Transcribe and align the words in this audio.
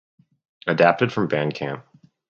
Adapted 0.65 1.11
from 1.13 1.27
Bandcamp. 1.27 1.83